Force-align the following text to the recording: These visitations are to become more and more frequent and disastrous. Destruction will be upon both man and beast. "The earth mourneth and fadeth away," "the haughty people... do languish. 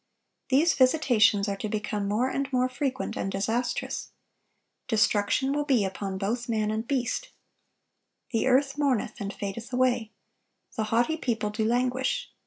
These 0.49 0.73
visitations 0.73 1.47
are 1.47 1.57
to 1.57 1.69
become 1.69 2.07
more 2.07 2.27
and 2.27 2.51
more 2.51 2.67
frequent 2.67 3.15
and 3.15 3.31
disastrous. 3.31 4.09
Destruction 4.87 5.53
will 5.53 5.63
be 5.63 5.85
upon 5.85 6.17
both 6.17 6.49
man 6.49 6.71
and 6.71 6.87
beast. 6.87 7.29
"The 8.31 8.47
earth 8.47 8.79
mourneth 8.79 9.21
and 9.21 9.31
fadeth 9.31 9.71
away," 9.71 10.09
"the 10.75 10.85
haughty 10.85 11.17
people... 11.17 11.51
do 11.51 11.65
languish. 11.65 12.31